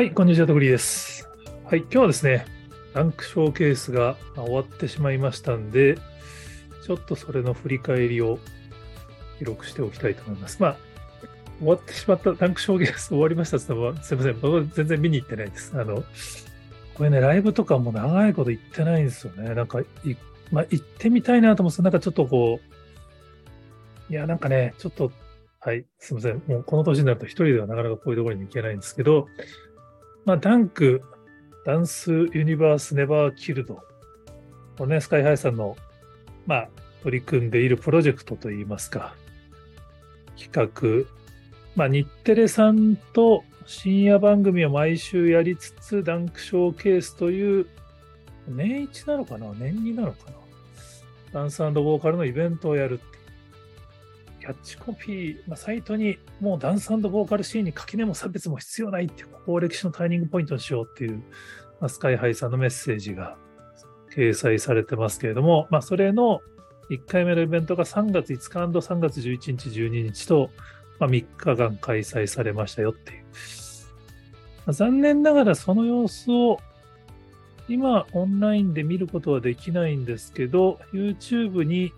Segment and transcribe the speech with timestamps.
[0.00, 1.28] はい、こんにちは、とぐりです。
[1.66, 2.46] はい、今日はですね、
[2.94, 5.98] ランクショーケースが終わってしまいましたんで、
[6.86, 8.38] ちょっとそれの振り返りを
[9.38, 10.56] 記録しておきたいと思います。
[10.58, 10.76] まあ、
[11.58, 15.78] 終わってしまったランクショーケース終わりましたって言っても、すみません、僕は全然見に行ってないです。
[15.78, 16.02] あの、
[16.94, 19.54] これね、ライブとかも長いこと行ってないんですよね。
[19.54, 19.84] なんかい、
[20.50, 22.58] まあ、行ってみたいなと思うんですけど、なんかちょっとこ
[24.08, 25.12] う、いや、なんかね、ちょっと、
[25.60, 26.42] はい、すみません。
[26.46, 29.28] もうこの年になると一人ではなかなかこういうところに行けないんですけど、
[30.24, 31.02] まあ、ダンク、
[31.64, 33.82] ダンスユニバースネバーキルド。
[34.76, 35.76] これね、スカイハイさんの、
[36.46, 36.68] まあ、
[37.02, 39.14] 取り組んでいるプロジェクトといいますか、
[40.36, 41.10] 企画。
[41.76, 47.66] まあ、日テレさんと深夜番組を毎週やりつつ、ダンクショーケースという、
[48.48, 49.52] 年一なのかな？
[49.54, 50.32] 年2なのかな？
[51.32, 53.04] ダンスボーカルのイベントをやるって。
[54.40, 61.18] キャッチコピー、まあ、サイトにもうダンスボーカルシーンに垣根も差別も必要ないっていう、ここを歴史のターニングポイントにしようっていう、
[61.80, 63.36] まあ、スカイハイさんのメッセージが
[64.14, 66.40] 掲載されてますけれども、まあ、それの
[66.90, 70.50] 1回目のイベントが3月5日 &3 月11日、12日と、
[70.98, 73.22] まあ、3日間開催されましたよっていう。
[73.22, 76.58] まあ、残念ながらその様子を
[77.68, 81.92] 今オンラインで見ることはできないんですけど、YouTube に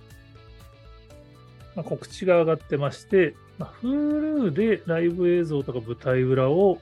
[1.75, 6.79] まあ、告知が上がってまして、まあ、Hulu でライブ映像とか舞台裏を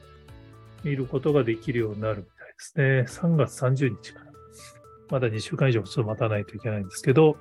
[0.83, 3.28] 見ることができるようになるみたいですね。
[3.30, 4.30] 3月30日から。
[5.11, 7.36] まだ2週間以上ちょっと待たないといけないんですけど、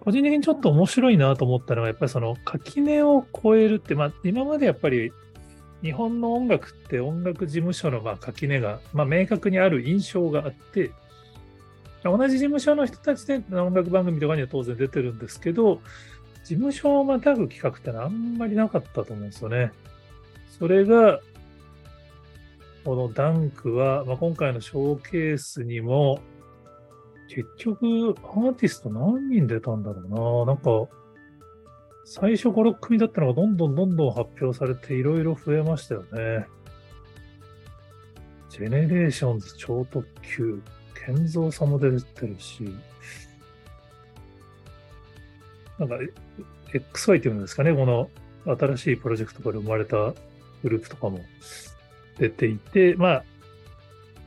[0.00, 5.12] 個人的にちょっと面白いなと思ったのは、やっぱりその垣根を超えるって、まあ、今までやっぱり
[5.82, 10.92] 日本の音楽って音楽事務所のまあ垣根が、まあ、明確にある印象があって、
[12.02, 15.80] 同じ事務所の人たちで音楽番組とかには当然出てるんですけど、
[16.44, 19.72] 事務所をまたぐ企画ってのはあんまりなかったと思うんですよね。
[20.58, 21.20] それが、
[22.84, 26.20] このダンクは、まあ、今回のショーケースにも、
[27.28, 30.54] 結局、アーティスト何人出たんだろうな。
[30.54, 30.88] なんか、
[32.04, 36.46] 最初5、6組だったのがどんどんどんどん発表されていろいろ増えましたよね。
[38.48, 40.62] GENERATIONS 超特急、
[41.04, 42.74] 健三さんも出てるし、
[45.78, 45.96] なんか、
[46.72, 48.10] XY っていうんですかね、この
[48.56, 50.14] 新しいプロジェクトから生まれた
[50.62, 51.20] グループとかも
[52.18, 53.24] 出ていて、まあ、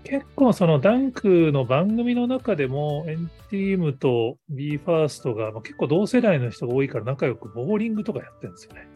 [0.04, 1.52] 結構その D.U.N.K.
[1.52, 8.88] の番組の中でも、&TEAM と BE:FIRST が、まあ、結構同世代の人が多いから仲良くボーリングとかやってるんですよね。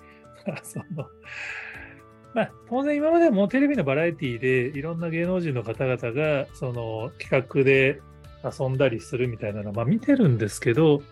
[0.63, 0.85] その
[2.33, 8.01] まあ、当然今までもテレビのバラエティでいろんな芸能人の方々がその企画で
[8.43, 11.03] 遊んだりするみたいなのはまあ見てるんですけど、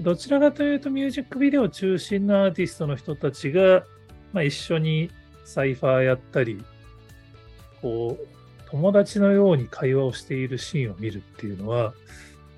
[0.00, 3.84] どちらかというとミュージックビデオ中心のアーティストの人たちが、
[4.32, 5.10] まあ、一緒に
[5.44, 6.62] サイファーやったり、
[7.82, 8.26] こう、
[8.70, 11.94] 友達のように会話をしているシーンを見るっていうのは、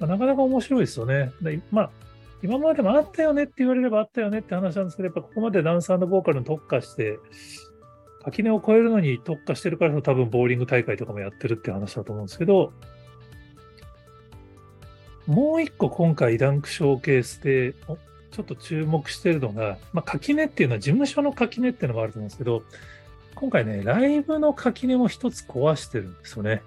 [0.00, 1.30] まあ、なかなか面白いですよね。
[1.40, 1.90] でまあ、
[2.42, 7.18] 今までもあったよねって言われればあったよねって話なんですけど、やっぱここまでダンスボーカルに特化して、
[8.24, 12.72] 垣根を越えるのに特化してるから多分ボーリング大会とかもやってるって話だと思うんですけど、
[15.26, 17.74] もう一個今回ダンクショーケースで
[18.30, 22.62] ちょっと注目してるのが、まあ、垣根っていうのは事務所の垣根っていうのがあると思うんですけど、
[23.34, 26.62] 今回ね、ライブの垣根も一つ壊してるんですよね。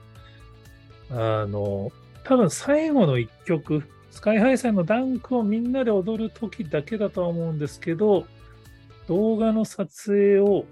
[1.11, 1.91] あの、
[2.23, 8.25] 多分最後の一曲、スカイハイさんのダンクをみんなで踊る時だけだとは思うんですけど、
[9.07, 10.65] 動画の撮影を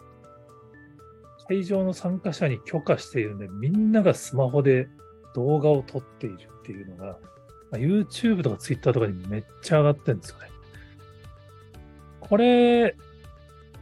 [1.51, 4.87] 会場の参加者に許可しているんで、みんながスマホで
[5.35, 7.17] 動画を撮っているっていうのが、ま
[7.73, 10.45] あ、YouTube とか Twitter とかにめっちゃ上がってるんですよね。
[12.21, 12.95] これ、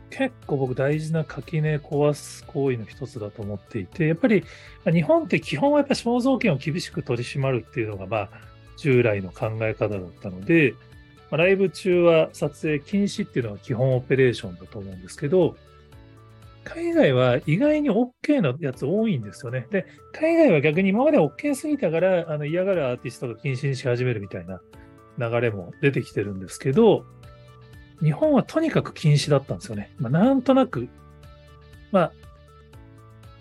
[0.09, 4.43] 結構僕大事な垣根壊す行為の一つだと思っていて、やっぱり
[4.91, 8.29] 日本って基本はやっぱ肖像権を厳しく取り締まるっていうのが、まあ、
[8.77, 10.73] 従来の考え方だったので、
[11.29, 15.55] ま、ライブ中は撮影禁止っていうのが基本オペレーションだと思うんですけど、
[16.63, 19.67] 海外は意外に OK なやつ多いんですよね。
[19.71, 24.61] で、海外は逆に今まで OK すぎたから、あの嫌がるアーティストが禁止にし始めるみたいな
[25.17, 27.05] 流れも出てきてるんですけど、
[28.01, 29.91] 日本はとにかく禁止だったんですよね。
[29.97, 30.87] まあ、なんとなく、
[31.91, 32.11] まあ、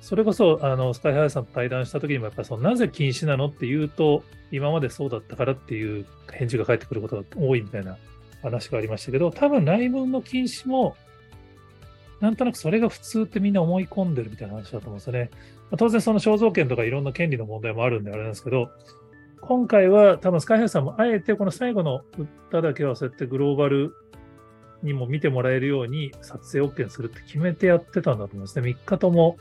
[0.01, 7.99] それこそ、あの、スカイハイさんと対談した時にも、やっぱり、なぜ禁止なのって言うと、今までそうだったからっていう返事が返ってくることが多いみたいな
[8.43, 10.97] 話がありましたけど、多分ライブの禁止も、
[12.21, 15.31] なんとなくそれが普通ってみんな思い込んでるみたいな話だと思うんですよね。
[15.71, 18.71] まあ、当然その肖像権とかいろんな権利の問題もあるんであれなんですけど、
[19.41, 22.03] 今回は多分スカイハイさんもあえてこの最後の
[22.49, 23.95] 歌だけはそうやってグローバル
[24.83, 28.69] にも見てもらえるように撮影 OK にするって決めてやってたんだと思うんですね。
[28.69, 29.39] 3日とも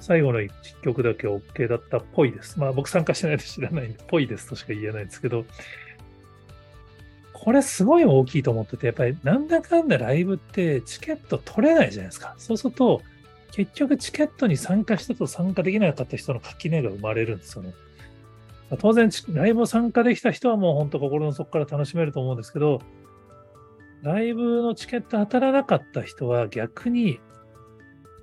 [0.00, 0.50] 最後の1
[0.82, 2.60] 曲だけ OK だったっぽいです。
[2.60, 5.44] まあ僕参加してないと知らないんで、ぽいですとしか言えないんですけど、
[7.34, 12.34] これすごい大きいと思ってて、やっぱりなんだかんだライブってチケット取れないじゃないですか。
[12.38, 13.02] そうすると、
[13.50, 17.74] 結局チケットに参加したと参加できなかった人の垣根が生まれるんですよね。
[18.78, 22.80] 当然、ライブを参加できた人はもう本当心の底から楽しめると思うんですけど、
[24.02, 27.20] ライブのチケット当たらなかった人は逆に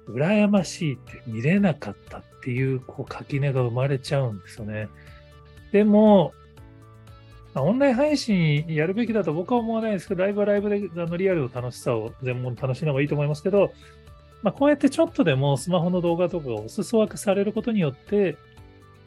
[0.07, 4.89] 羨ましいって見れなかったっていうこう垣根が生まれちゃうんですよね。
[5.71, 6.33] でも、
[7.55, 13.73] オンライン配信やるべきだと僕は思わないですけど、ライブはライブであのリアルの楽しさを全問楽しんだ方がいいと思いますけど、
[14.41, 18.37] まあ、こうやってちょっとでもスマホの動画とかがお裾分けされることによって、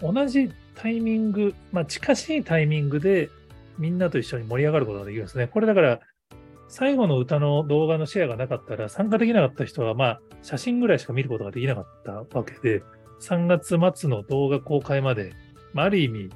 [0.00, 3.30] 同じタイミング、まあ、近しいタイミングで
[3.78, 5.46] みんなと一緒に盛り上がることができるんですね。
[5.48, 6.00] これだから、
[6.68, 12.82] 最後の歌の動画のシェアがなかったら、参加できなかった人は、まあ、写真ぐらいしか見ることができなかったわけで、
[13.20, 15.32] 3月末の動画公開まで、
[15.72, 16.30] まあ、ある意味、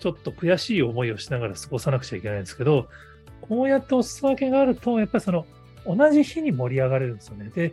[0.00, 2.88] ちょっと悔しい思いをしながら過ごさなくちゃいけないんですけど、
[3.42, 5.46] こうやってお裾分けがあると、やっぱりその、
[5.86, 7.50] 同じ日に盛り上がれるんですよね。
[7.54, 7.72] で、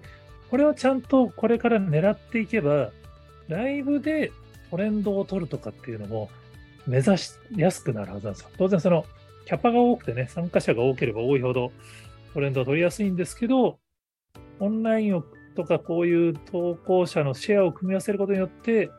[0.50, 2.91] これをちゃんとこれから狙っていけば、
[3.47, 4.31] ライブで
[4.69, 6.29] トレンドを取るとかっていうのも
[6.85, 8.50] 目指しやすくなるはずなんですよ。
[8.57, 9.06] 当然その
[9.45, 11.71] キャパが多くてね、参加者が多ければ多いほど
[12.33, 13.79] トレンドは取りやすいんですけど、
[14.59, 15.24] オンラインを
[15.56, 18.89] とかこういう投稿者のシェアを組み合わせることによって、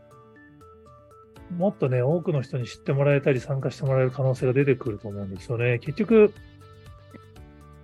[1.56, 5.78] もっとね、多くの人に知ってもらえたり参加してもらえる可能性が出てくると思うんですよね。
[5.78, 6.34] 結局、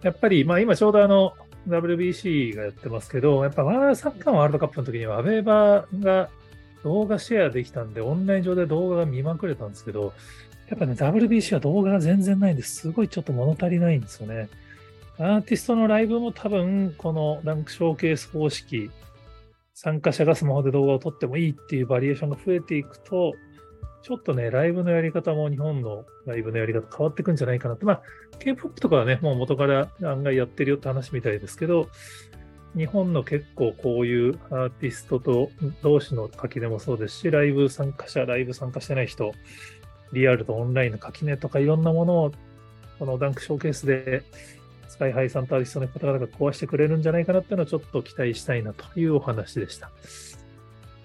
[0.03, 1.35] やっぱり、まあ今ちょうどあの、
[1.69, 3.63] WBC がやってますけど、やっぱ
[3.95, 6.29] サッカーワールドカップの時にはアベーバーが
[6.83, 10.13] 動画シェアできたんで、オンライン上で動画が見まくれたんですけど、
[10.69, 14.49] やっぱね、WBC は動画が全然ないんです、すごいちょっと物足りないんですよね。
[15.19, 18.91] アーティストのライブも多分、このランクショーケース方式、
[19.73, 23.35] 参加者がスマホで動画を撮ってもいいっていうバリエーションが増えていくと、
[24.05, 27.87] ちょっとね、ライブのやり方も日本のライブのやり方変わってくんじゃないかなって。
[27.87, 28.03] まあ、
[28.39, 31.89] K-POP とかはね、もう元から案外やってるよって話みたいですけど、
[32.77, 39.33] 日本の結構こういうアーティストと同士の垣根もそうですし、ライブ参加者、ライブ参加してない人、
[40.13, 42.33] リアルとオンラインの垣根とかいろんなものを、
[42.99, 44.23] このダンクショーケースで、
[44.87, 49.91] スカイハイさんとアーティストの方々が壊してくれるんじゃないかなっていうのをちょっと期待したいなというお話でした。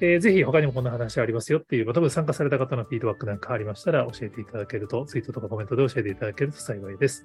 [0.02, 7.24] えー、ぜひ他にもこんな話ありますよっていう、ま、多分参加された方のフィードバックなんかありましたら教えていただけると、ツイートとかコメントで教えていただけると幸いです。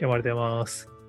[0.00, 1.01] 山ありがとうございます。